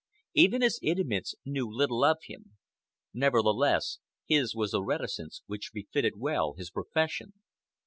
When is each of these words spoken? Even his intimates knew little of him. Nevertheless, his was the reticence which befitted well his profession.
Even 0.33 0.63
his 0.63 0.79
intimates 0.81 1.35
knew 1.45 1.69
little 1.71 2.03
of 2.03 2.17
him. 2.23 2.57
Nevertheless, 3.13 3.99
his 4.25 4.55
was 4.55 4.71
the 4.71 4.81
reticence 4.81 5.43
which 5.45 5.69
befitted 5.71 6.17
well 6.17 6.55
his 6.57 6.71
profession. 6.71 7.33